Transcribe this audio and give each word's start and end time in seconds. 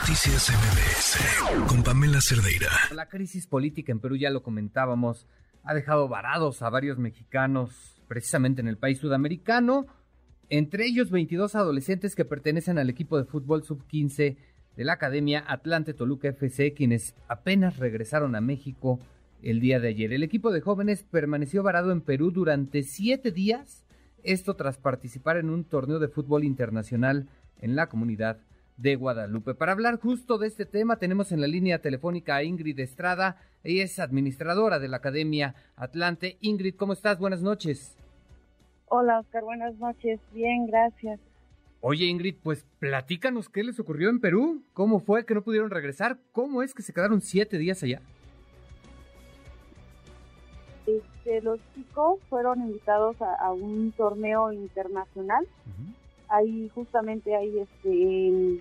Noticias 0.00 0.50
MBS 0.50 1.66
con 1.68 1.82
Pamela 1.82 2.18
Cerdeira. 2.20 2.68
La 2.94 3.08
crisis 3.08 3.46
política 3.46 3.92
en 3.92 3.98
Perú, 3.98 4.16
ya 4.16 4.28
lo 4.28 4.42
comentábamos, 4.42 5.26
ha 5.64 5.72
dejado 5.72 6.06
varados 6.06 6.60
a 6.60 6.68
varios 6.68 6.98
mexicanos, 6.98 8.02
precisamente 8.06 8.60
en 8.60 8.68
el 8.68 8.76
país 8.76 8.98
sudamericano, 8.98 9.86
entre 10.50 10.84
ellos 10.84 11.10
22 11.10 11.54
adolescentes 11.54 12.14
que 12.14 12.26
pertenecen 12.26 12.76
al 12.78 12.90
equipo 12.90 13.16
de 13.16 13.24
fútbol 13.24 13.64
sub-15 13.64 14.36
de 14.76 14.84
la 14.84 14.92
Academia 14.92 15.42
Atlante 15.48 15.94
Toluca 15.94 16.28
FC, 16.28 16.74
quienes 16.74 17.14
apenas 17.26 17.78
regresaron 17.78 18.36
a 18.36 18.42
México 18.42 19.00
el 19.42 19.60
día 19.60 19.80
de 19.80 19.88
ayer. 19.88 20.12
El 20.12 20.22
equipo 20.22 20.52
de 20.52 20.60
jóvenes 20.60 21.04
permaneció 21.04 21.62
varado 21.62 21.90
en 21.90 22.02
Perú 22.02 22.32
durante 22.32 22.82
siete 22.82 23.30
días, 23.30 23.86
esto 24.24 24.56
tras 24.56 24.76
participar 24.76 25.38
en 25.38 25.48
un 25.48 25.64
torneo 25.64 25.98
de 25.98 26.08
fútbol 26.08 26.44
internacional 26.44 27.28
en 27.62 27.76
la 27.76 27.88
comunidad 27.88 28.40
de 28.76 28.96
Guadalupe. 28.96 29.54
Para 29.54 29.72
hablar 29.72 29.98
justo 29.98 30.38
de 30.38 30.46
este 30.46 30.66
tema 30.66 30.96
tenemos 30.96 31.32
en 31.32 31.40
la 31.40 31.46
línea 31.46 31.80
telefónica 31.80 32.36
a 32.36 32.42
Ingrid 32.44 32.78
Estrada, 32.80 33.38
ella 33.64 33.84
es 33.84 33.98
administradora 33.98 34.78
de 34.78 34.88
la 34.88 34.98
Academia 34.98 35.54
Atlante. 35.76 36.36
Ingrid, 36.40 36.76
¿cómo 36.76 36.92
estás? 36.92 37.18
Buenas 37.18 37.42
noches. 37.42 37.96
Hola 38.88 39.20
Oscar, 39.20 39.42
buenas 39.42 39.74
noches. 39.78 40.20
Bien, 40.32 40.66
gracias. 40.66 41.18
Oye 41.80 42.06
Ingrid, 42.06 42.36
pues 42.42 42.64
platícanos 42.78 43.48
qué 43.48 43.64
les 43.64 43.80
ocurrió 43.80 44.08
en 44.10 44.20
Perú, 44.20 44.62
cómo 44.72 45.00
fue 45.00 45.24
que 45.24 45.34
no 45.34 45.42
pudieron 45.42 45.70
regresar, 45.70 46.18
cómo 46.32 46.62
es 46.62 46.74
que 46.74 46.82
se 46.82 46.92
quedaron 46.92 47.20
siete 47.20 47.58
días 47.58 47.82
allá. 47.82 48.00
Este, 50.86 51.40
los 51.42 51.58
chicos 51.74 52.20
fueron 52.28 52.60
invitados 52.60 53.16
a, 53.20 53.52
un 53.52 53.92
torneo 53.96 54.52
internacional 54.52 55.46
ahí 56.28 56.70
justamente 56.74 57.34
ahí 57.34 57.58
este 57.58 58.60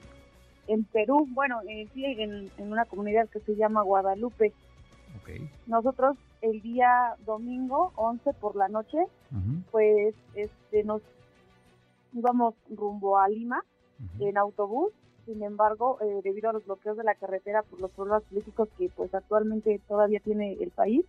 en, 0.68 0.84
Perú, 0.86 1.28
bueno, 1.32 1.62
eh, 1.68 1.88
sí, 1.94 2.06
en, 2.06 2.50
una 2.58 2.86
comunidad 2.86 3.30
que 3.30 3.40
se 3.40 3.56
llama 3.56 3.82
Guadalupe. 3.82 4.54
Nosotros 5.66 6.18
el 6.42 6.62
día 6.62 7.16
domingo 7.26 7.92
11 7.96 8.34
por 8.34 8.56
la 8.56 8.68
noche, 8.68 8.98
pues 9.72 10.14
este 10.36 10.84
nos 10.84 11.02
íbamos 12.14 12.54
rumbo 12.70 13.18
a 13.18 13.28
Lima 13.28 13.64
en 14.20 14.38
autobús. 14.38 14.92
Sin 15.26 15.42
embargo, 15.42 15.98
eh, 16.02 16.22
debido 16.24 16.52
a 16.52 16.54
los 16.54 16.66
bloqueos 16.66 16.98
de 16.98 17.04
la 17.04 17.16
carretera 17.16 17.64
por 17.64 17.82
los 17.82 17.90
problemas 17.92 18.22
políticos 18.24 18.70
que 18.78 18.90
pues 18.90 19.14
actualmente 19.16 19.82
todavía 19.88 20.20
tiene 20.20 20.54
el 20.54 20.70
país, 20.70 21.04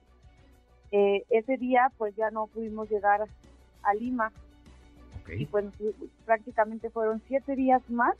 eh, 0.90 1.24
ese 1.28 1.58
día 1.58 1.92
pues 1.98 2.16
ya 2.16 2.30
no 2.30 2.46
pudimos 2.46 2.88
llegar 2.88 3.26
a 3.82 3.94
Lima. 3.94 4.32
Y 5.36 5.44
pues 5.46 5.66
prácticamente 6.24 6.88
fueron 6.88 7.20
siete 7.26 7.56
días 7.56 7.82
más 7.90 8.16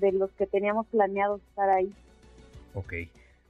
de 0.00 0.12
los 0.12 0.30
que 0.32 0.46
teníamos 0.46 0.86
planeado 0.86 1.36
estar 1.36 1.68
ahí. 1.68 1.92
Ok. 2.74 2.94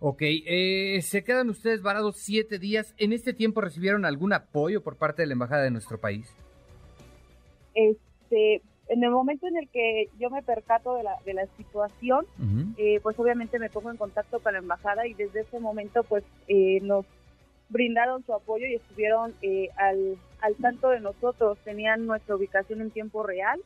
Ok, 0.02 0.22
eh, 0.22 0.98
se 1.02 1.22
quedan 1.22 1.50
ustedes 1.50 1.82
varados 1.82 2.16
siete 2.16 2.58
días. 2.58 2.94
¿En 2.96 3.12
este 3.12 3.34
tiempo 3.34 3.60
recibieron 3.60 4.06
algún 4.06 4.32
apoyo 4.32 4.82
por 4.82 4.96
parte 4.96 5.22
de 5.22 5.26
la 5.26 5.34
embajada 5.34 5.62
de 5.62 5.70
nuestro 5.70 5.98
país? 5.98 6.34
Este, 7.74 8.62
en 8.88 9.04
el 9.04 9.10
momento 9.10 9.46
en 9.46 9.58
el 9.58 9.68
que 9.68 10.08
yo 10.18 10.30
me 10.30 10.42
percato 10.42 10.94
de 10.96 11.02
la, 11.02 11.16
de 11.24 11.34
la 11.34 11.46
situación, 11.58 12.26
eh, 12.76 12.98
pues 13.02 13.18
obviamente 13.18 13.58
me 13.58 13.68
pongo 13.68 13.90
en 13.90 13.98
contacto 13.98 14.40
con 14.40 14.54
la 14.54 14.58
embajada 14.58 15.06
y 15.06 15.14
desde 15.14 15.42
ese 15.42 15.60
momento 15.60 16.02
pues 16.02 16.24
eh, 16.48 16.80
nos 16.82 17.04
brindaron 17.68 18.24
su 18.24 18.34
apoyo 18.34 18.66
y 18.66 18.74
estuvieron 18.74 19.32
eh, 19.42 19.68
al, 19.76 20.16
al 20.40 20.56
tanto 20.56 20.88
de 20.88 21.00
nosotros, 21.00 21.58
tenían 21.62 22.06
nuestra 22.06 22.34
ubicación 22.34 22.80
en 22.80 22.90
tiempo 22.90 23.22
real 23.22 23.60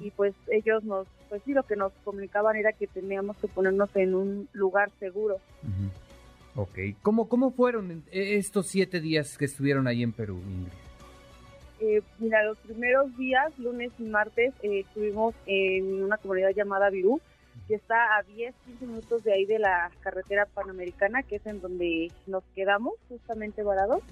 y 0.00 0.10
pues 0.10 0.34
ellos 0.48 0.84
nos, 0.84 1.06
pues 1.28 1.42
sí, 1.44 1.52
lo 1.52 1.62
que 1.62 1.76
nos 1.76 1.92
comunicaban 2.04 2.56
era 2.56 2.72
que 2.72 2.86
teníamos 2.86 3.36
que 3.38 3.48
ponernos 3.48 3.94
en 3.96 4.14
un 4.14 4.48
lugar 4.52 4.90
seguro. 5.00 5.38
Ok, 6.56 6.78
¿Cómo, 7.02 7.28
¿cómo 7.28 7.50
fueron 7.50 8.04
estos 8.12 8.68
siete 8.68 9.00
días 9.00 9.36
que 9.36 9.46
estuvieron 9.46 9.86
ahí 9.86 10.02
en 10.02 10.12
Perú, 10.12 10.40
Eh, 11.80 12.00
mira, 12.18 12.44
los 12.44 12.56
primeros 12.58 13.16
días, 13.16 13.58
lunes 13.58 13.90
y 13.98 14.04
martes, 14.04 14.54
eh, 14.62 14.80
estuvimos 14.80 15.34
en 15.46 16.04
una 16.04 16.16
comunidad 16.16 16.50
llamada 16.50 16.88
Virú, 16.90 17.20
que 17.66 17.74
está 17.74 18.16
a 18.16 18.22
10, 18.22 18.54
15 18.66 18.86
minutos 18.86 19.24
de 19.24 19.32
ahí 19.32 19.44
de 19.46 19.58
la 19.58 19.90
carretera 20.00 20.46
panamericana, 20.46 21.22
que 21.22 21.36
es 21.36 21.46
en 21.46 21.60
donde 21.60 22.10
nos 22.26 22.44
quedamos 22.54 22.94
justamente 23.08 23.62
varados. 23.62 24.02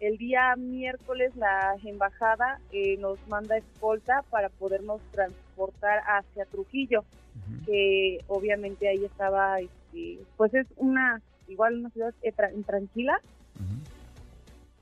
El 0.00 0.18
día 0.18 0.54
miércoles 0.56 1.34
la 1.36 1.76
embajada 1.84 2.60
eh, 2.70 2.98
nos 2.98 3.18
manda 3.28 3.56
escolta 3.56 4.22
para 4.28 4.50
podernos 4.50 5.00
transportar 5.10 6.02
hacia 6.06 6.44
Trujillo, 6.46 7.04
que 7.64 8.20
obviamente 8.26 8.88
ahí 8.88 9.04
estaba, 9.04 9.60
este, 9.60 10.18
pues 10.36 10.52
es 10.52 10.66
una, 10.76 11.22
igual 11.48 11.78
una 11.78 11.90
ciudad 11.90 12.12
tranquila. 12.66 13.18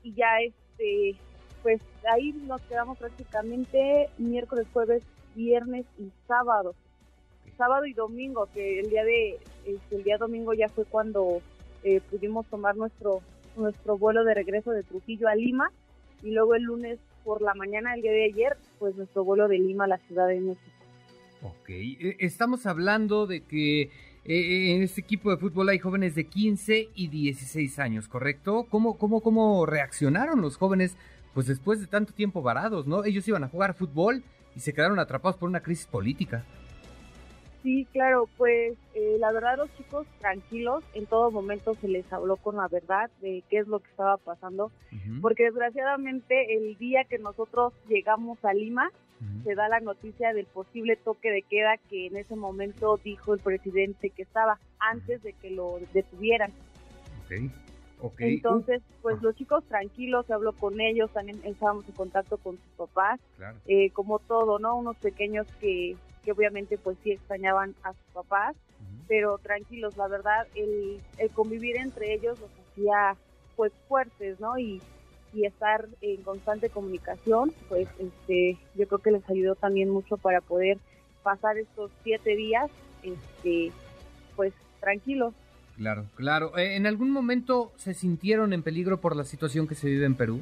Y 0.03 0.13
ya 0.13 0.39
este, 0.41 1.15
pues 1.63 1.81
ahí 2.11 2.33
nos 2.45 2.61
quedamos 2.63 2.97
prácticamente 2.97 4.09
miércoles, 4.17 4.67
jueves, 4.73 5.03
viernes 5.33 5.85
y 5.97 6.11
sábado. 6.27 6.75
Sábado 7.57 7.85
y 7.85 7.93
domingo, 7.93 8.49
que 8.53 8.81
el 8.81 8.89
día 8.89 9.05
de 9.05 9.39
este, 9.65 9.95
el 9.95 10.03
día 10.03 10.17
domingo 10.17 10.53
ya 10.53 10.67
fue 10.67 10.83
cuando 10.83 11.41
eh, 11.83 12.01
pudimos 12.11 12.45
tomar 12.47 12.75
nuestro 12.75 13.21
nuestro 13.57 13.97
vuelo 13.97 14.23
de 14.23 14.33
regreso 14.33 14.71
de 14.71 14.83
Trujillo 14.83 15.27
a 15.27 15.35
Lima 15.35 15.71
y 16.23 16.31
luego 16.31 16.55
el 16.55 16.63
lunes 16.63 16.99
por 17.23 17.41
la 17.41 17.53
mañana 17.53 17.93
el 17.93 18.01
día 18.01 18.11
de 18.11 18.25
ayer, 18.25 18.57
pues 18.79 18.95
nuestro 18.95 19.23
vuelo 19.23 19.47
de 19.47 19.57
Lima 19.59 19.85
a 19.85 19.87
la 19.87 19.97
Ciudad 19.97 20.27
de 20.27 20.39
México. 20.39 20.71
Ok, 21.41 21.69
e, 21.69 22.17
estamos 22.19 22.65
hablando 22.65 23.27
de 23.27 23.41
que 23.41 23.89
eh, 24.25 24.75
en 24.75 24.81
este 24.81 25.01
equipo 25.01 25.29
de 25.29 25.37
fútbol 25.37 25.69
hay 25.69 25.79
jóvenes 25.79 26.15
de 26.15 26.25
15 26.25 26.89
y 26.95 27.07
16 27.07 27.79
años, 27.79 28.07
¿correcto? 28.07 28.65
¿Cómo, 28.69 28.97
cómo, 28.97 29.21
cómo 29.21 29.65
reaccionaron 29.65 30.41
los 30.41 30.57
jóvenes 30.57 30.97
pues 31.33 31.47
después 31.47 31.81
de 31.81 31.87
tanto 31.87 32.13
tiempo 32.13 32.41
varados, 32.41 32.87
¿no? 32.87 33.03
Ellos 33.03 33.27
iban 33.27 33.43
a 33.43 33.49
jugar 33.49 33.75
fútbol 33.75 34.23
y 34.55 34.61
se 34.61 34.73
quedaron 34.73 34.99
atrapados 34.99 35.35
por 35.35 35.49
una 35.49 35.61
crisis 35.61 35.85
política. 35.85 36.45
Sí, 37.65 37.87
claro, 37.91 38.29
pues 38.37 38.77
eh, 38.93 39.17
la 39.19 39.31
verdad 39.31 39.57
los 39.57 39.75
chicos 39.75 40.05
tranquilos, 40.19 40.83
en 40.93 41.07
todo 41.07 41.31
momento 41.31 41.73
se 41.73 41.87
les 41.87 42.13
habló 42.13 42.37
con 42.37 42.57
la 42.57 42.67
verdad 42.67 43.09
de 43.21 43.43
qué 43.49 43.57
es 43.57 43.67
lo 43.67 43.79
que 43.79 43.89
estaba 43.89 44.17
pasando, 44.17 44.71
porque 45.19 45.45
desgraciadamente 45.45 46.55
el 46.55 46.77
día 46.77 47.05
que 47.05 47.17
nosotros 47.17 47.73
llegamos 47.87 48.37
a 48.45 48.53
Lima, 48.53 48.91
se 49.43 49.55
da 49.55 49.67
la 49.67 49.79
noticia 49.79 50.31
del 50.33 50.45
posible 50.45 50.95
toque 50.95 51.31
de 51.31 51.41
queda 51.41 51.77
que 51.89 52.05
en 52.05 52.17
ese 52.17 52.35
momento 52.35 52.99
dijo 53.03 53.33
el 53.33 53.39
presidente 53.39 54.11
que 54.11 54.21
estaba 54.21 54.59
antes 54.77 55.23
de 55.23 55.33
que 55.33 55.49
lo 55.49 55.79
detuvieran. 55.91 56.51
Entonces, 58.19 58.83
pues 59.01 59.19
los 59.23 59.35
chicos 59.35 59.63
tranquilos, 59.63 60.27
se 60.27 60.33
habló 60.33 60.53
con 60.53 60.79
ellos, 60.79 61.09
también 61.11 61.39
estábamos 61.43 61.87
en 61.87 61.95
contacto 61.95 62.37
con 62.37 62.57
sus 62.57 62.73
papás, 62.77 63.19
eh, 63.65 63.89
como 63.89 64.19
todo, 64.19 64.59
¿no? 64.59 64.75
Unos 64.75 64.97
pequeños 64.97 65.47
que 65.59 65.95
que 66.25 66.31
obviamente 66.31 66.77
pues 66.77 66.97
sí 67.03 67.11
extrañaban 67.11 67.75
a 67.83 67.93
sus 67.93 68.13
papás, 68.13 68.55
pero 69.07 69.37
tranquilos, 69.37 69.95
la 69.95 70.07
verdad, 70.07 70.47
el, 70.55 70.99
el 71.19 71.29
convivir 71.29 71.77
entre 71.77 72.13
ellos 72.13 72.39
los 72.39 72.49
hacía 72.71 73.15
pues 73.55 73.71
fuertes, 73.87 74.39
¿no? 74.39 74.57
Y, 74.57 74.81
y 75.33 75.45
estar 75.45 75.87
en 76.01 76.23
constante 76.23 76.69
comunicación, 76.69 77.53
pues 77.69 77.87
este, 77.99 78.57
yo 78.75 78.87
creo 78.87 78.99
que 78.99 79.11
les 79.11 79.29
ayudó 79.29 79.55
también 79.55 79.89
mucho 79.89 80.17
para 80.17 80.41
poder 80.41 80.79
pasar 81.23 81.57
estos 81.57 81.91
siete 82.03 82.35
días, 82.35 82.69
este, 83.03 83.71
pues 84.35 84.53
tranquilos. 84.79 85.33
Claro, 85.77 86.05
claro. 86.15 86.57
Eh, 86.57 86.75
¿En 86.75 86.87
algún 86.87 87.11
momento 87.11 87.71
se 87.75 87.93
sintieron 87.93 88.53
en 88.53 88.63
peligro 88.63 89.01
por 89.01 89.15
la 89.15 89.23
situación 89.23 89.67
que 89.67 89.75
se 89.75 89.87
vive 89.87 90.05
en 90.05 90.15
Perú? 90.15 90.41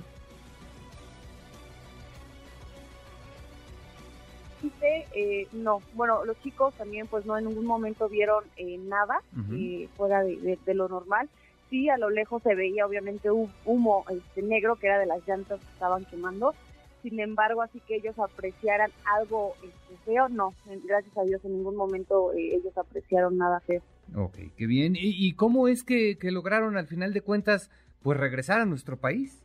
Eh, 5.15 5.47
no, 5.53 5.81
bueno, 5.93 6.25
los 6.25 6.39
chicos 6.41 6.73
también 6.75 7.07
pues 7.07 7.25
no 7.25 7.37
en 7.37 7.45
ningún 7.45 7.65
momento 7.65 8.09
vieron 8.09 8.43
eh, 8.57 8.77
nada 8.77 9.21
eh, 9.51 9.87
fuera 9.95 10.23
de, 10.23 10.57
lo 10.73 10.87
normal. 10.87 11.29
Sí, 11.69 11.89
a 11.89 11.97
lo 11.97 12.09
lejos 12.09 12.43
se 12.43 12.55
veía 12.55 12.85
obviamente 12.85 13.31
un 13.31 13.51
humo 13.65 14.05
este, 14.09 14.41
negro 14.41 14.75
que 14.75 14.87
era 14.87 14.99
de 14.99 15.05
las 15.05 15.27
llantas 15.27 15.59
que 15.59 15.73
estaban 15.73 16.05
quemando. 16.05 16.53
Sin 17.01 17.19
embargo, 17.19 17.61
así 17.61 17.81
que 17.81 17.95
ellos 17.97 18.17
apreciaran 18.17 18.91
algo 19.17 19.55
este, 19.63 19.97
feo, 20.05 20.29
no, 20.29 20.53
gracias 20.85 21.17
a 21.17 21.23
Dios 21.23 21.43
en 21.43 21.57
ningún 21.57 21.75
momento 21.75 22.31
ellos 22.33 22.77
apreciaron 22.77 23.37
nada 23.37 23.59
feo. 23.59 23.81
Ok, 24.15 24.37
qué 24.55 24.67
bien. 24.67 24.93
¿Y, 24.95 25.33
cómo 25.33 25.67
es 25.67 25.83
que, 25.83 26.17
que 26.17 26.31
lograron 26.31 26.77
al 26.77 26.87
final 26.87 27.13
de 27.13 27.21
cuentas 27.21 27.69
pues 28.01 28.17
regresar 28.17 28.61
a 28.61 28.65
nuestro 28.65 28.97
país? 28.97 29.43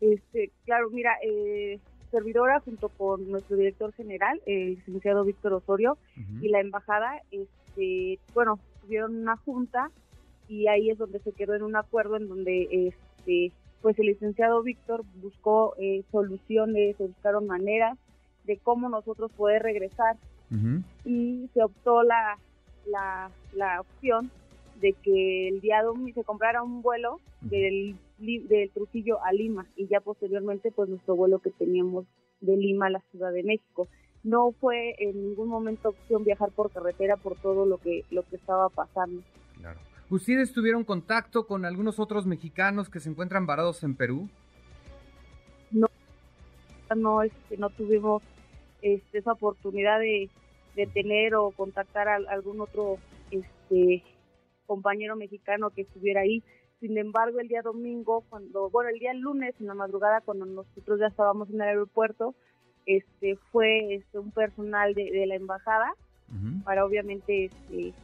Este, 0.00 0.50
claro, 0.64 0.90
mira, 0.90 1.16
eh, 1.24 1.78
servidora 2.10 2.60
junto 2.60 2.88
con 2.88 3.30
nuestro 3.30 3.56
director 3.56 3.92
general, 3.92 4.40
el 4.46 4.76
licenciado 4.76 5.24
Víctor 5.24 5.52
Osorio, 5.52 5.98
y 6.40 6.48
la 6.48 6.60
embajada, 6.60 7.22
este, 7.30 8.18
bueno, 8.34 8.58
tuvieron 8.82 9.16
una 9.16 9.36
junta 9.36 9.90
y 10.48 10.66
ahí 10.66 10.90
es 10.90 10.98
donde 10.98 11.18
se 11.20 11.32
quedó 11.32 11.54
en 11.54 11.62
un 11.62 11.76
acuerdo 11.76 12.16
en 12.16 12.28
donde 12.28 12.68
este 12.88 13.52
pues 13.82 13.98
el 13.98 14.06
licenciado 14.06 14.62
Víctor 14.62 15.04
buscó 15.22 15.74
eh, 15.78 16.02
soluciones, 16.10 16.96
buscaron 16.98 17.46
maneras 17.46 17.96
de 18.44 18.56
cómo 18.56 18.88
nosotros 18.88 19.30
poder 19.32 19.62
regresar. 19.62 20.16
Y 21.04 21.48
se 21.52 21.62
optó 21.62 22.02
la, 22.02 22.38
la, 22.86 23.30
la 23.52 23.82
opción 23.82 24.30
de 24.80 24.92
que 24.94 25.48
el 25.48 25.60
día 25.60 25.82
domingo 25.82 26.14
se 26.14 26.24
comprara 26.24 26.62
un 26.62 26.82
vuelo 26.82 27.20
del, 27.40 27.96
del 28.18 28.70
Trujillo 28.70 29.22
a 29.24 29.32
Lima 29.32 29.66
y 29.76 29.86
ya 29.88 30.00
posteriormente 30.00 30.70
pues 30.70 30.88
nuestro 30.88 31.16
vuelo 31.16 31.40
que 31.40 31.50
teníamos 31.50 32.06
de 32.40 32.56
Lima 32.56 32.86
a 32.86 32.90
la 32.90 33.00
Ciudad 33.10 33.32
de 33.32 33.42
México. 33.42 33.88
No 34.24 34.52
fue 34.52 34.94
en 34.98 35.28
ningún 35.28 35.48
momento 35.48 35.90
opción 35.90 36.24
viajar 36.24 36.50
por 36.50 36.70
carretera 36.70 37.16
por 37.16 37.36
todo 37.36 37.66
lo 37.66 37.78
que 37.78 38.04
lo 38.10 38.22
que 38.22 38.36
estaba 38.36 38.68
pasando. 38.68 39.22
Claro. 39.56 39.80
¿Ustedes 40.10 40.52
tuvieron 40.52 40.84
contacto 40.84 41.46
con 41.46 41.64
algunos 41.64 41.98
otros 41.98 42.26
mexicanos 42.26 42.88
que 42.88 43.00
se 43.00 43.10
encuentran 43.10 43.46
varados 43.46 43.82
en 43.82 43.94
Perú? 43.94 44.28
No, 45.70 45.86
no, 46.96 47.22
este, 47.22 47.58
no 47.58 47.68
tuvimos 47.70 48.22
este, 48.80 49.18
esa 49.18 49.32
oportunidad 49.32 50.00
de, 50.00 50.30
de 50.76 50.86
tener 50.86 51.34
o 51.34 51.50
contactar 51.50 52.08
a 52.08 52.16
algún 52.30 52.60
otro 52.60 52.96
este, 53.30 54.02
compañero 54.68 55.16
mexicano 55.16 55.70
que 55.70 55.82
estuviera 55.82 56.20
ahí. 56.20 56.44
Sin 56.78 56.96
embargo, 56.96 57.40
el 57.40 57.48
día 57.48 57.62
domingo, 57.62 58.22
cuando, 58.28 58.70
bueno, 58.70 58.90
el 58.90 59.00
día 59.00 59.14
lunes, 59.14 59.54
en 59.58 59.66
la 59.66 59.74
madrugada, 59.74 60.20
cuando 60.20 60.46
nosotros 60.46 61.00
ya 61.00 61.06
estábamos 61.06 61.48
en 61.48 61.56
el 61.56 61.62
aeropuerto, 61.62 62.36
este, 62.86 63.36
fue 63.50 63.94
este, 63.94 64.18
un 64.18 64.30
personal 64.30 64.94
de, 64.94 65.26
la 65.26 65.34
embajada 65.34 65.92
para 66.62 66.84
obviamente, 66.84 67.46
este, 67.46 67.94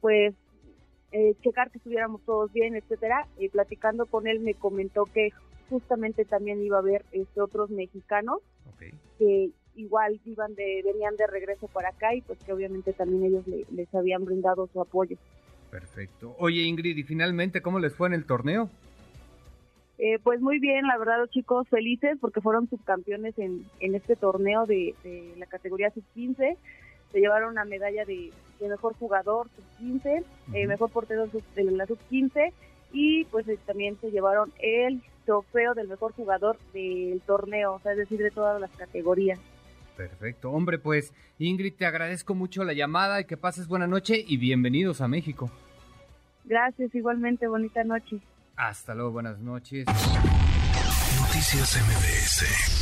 pues, 0.00 0.34
eh, 1.12 1.34
checar 1.40 1.70
que 1.70 1.78
estuviéramos 1.78 2.20
todos 2.24 2.52
bien, 2.52 2.74
etcétera. 2.74 3.26
Y 3.38 3.48
platicando 3.48 4.06
con 4.06 4.26
él 4.26 4.40
me 4.40 4.54
comentó 4.54 5.04
que 5.04 5.30
justamente 5.70 6.24
también 6.24 6.62
iba 6.62 6.76
a 6.76 6.80
haber 6.80 7.04
este, 7.12 7.40
otros 7.40 7.70
mexicanos 7.70 8.40
que 9.18 9.50
igual 9.74 10.20
iban 10.24 10.54
de, 10.54 10.82
venían 10.84 11.16
de 11.16 11.26
regreso 11.26 11.68
para 11.68 11.90
acá 11.90 12.14
y 12.14 12.22
pues 12.22 12.38
que 12.40 12.52
obviamente 12.52 12.92
también 12.92 13.24
ellos 13.24 13.44
les 13.46 13.94
habían 13.94 14.24
brindado 14.24 14.66
su 14.72 14.80
apoyo. 14.80 15.16
Perfecto. 15.70 16.34
Oye, 16.38 16.62
Ingrid, 16.62 16.96
y 16.96 17.02
finalmente, 17.02 17.62
¿cómo 17.62 17.78
les 17.78 17.94
fue 17.94 18.08
en 18.08 18.14
el 18.14 18.24
torneo? 18.24 18.68
Eh, 20.02 20.18
pues 20.22 20.40
muy 20.40 20.58
bien, 20.58 20.86
la 20.86 20.96
verdad, 20.96 21.18
los 21.18 21.28
chicos 21.30 21.68
felices 21.68 22.16
porque 22.20 22.40
fueron 22.40 22.70
subcampeones 22.70 23.38
en, 23.38 23.66
en 23.80 23.94
este 23.94 24.16
torneo 24.16 24.64
de, 24.64 24.94
la 25.36 25.44
categoría 25.46 25.90
sub-15. 25.90 26.56
Se 27.12 27.20
llevaron 27.20 27.50
una 27.50 27.66
medalla 27.66 28.04
de, 28.06 28.32
mejor 28.60 28.94
jugador 28.94 29.48
sub-15, 29.56 30.24
eh, 30.54 30.66
mejor 30.66 30.90
portero 30.90 31.26
de 31.26 31.64
la 31.64 31.86
sub-15 31.86 32.52
y 32.92 33.24
pues 33.26 33.46
eh, 33.48 33.58
también 33.66 33.98
se 34.00 34.10
llevaron 34.10 34.52
el 34.58 35.02
trofeo 35.26 35.74
del 35.74 35.88
mejor 35.88 36.12
jugador 36.12 36.56
del 36.72 37.20
torneo, 37.26 37.74
o 37.74 37.80
sea, 37.80 37.92
es 37.92 37.98
decir, 37.98 38.20
de 38.20 38.30
todas 38.30 38.60
las 38.60 38.70
categorías. 38.70 39.38
Perfecto. 40.00 40.50
Hombre, 40.50 40.78
pues 40.78 41.12
Ingrid, 41.38 41.74
te 41.74 41.84
agradezco 41.84 42.34
mucho 42.34 42.64
la 42.64 42.72
llamada 42.72 43.20
y 43.20 43.26
que 43.26 43.36
pases 43.36 43.68
buena 43.68 43.86
noche 43.86 44.24
y 44.26 44.38
bienvenidos 44.38 45.02
a 45.02 45.08
México. 45.08 45.50
Gracias, 46.44 46.94
igualmente, 46.94 47.46
bonita 47.46 47.84
noche. 47.84 48.18
Hasta 48.56 48.94
luego, 48.94 49.10
buenas 49.10 49.38
noches. 49.40 49.84
Noticias 51.18 51.76
MBS 51.86 52.79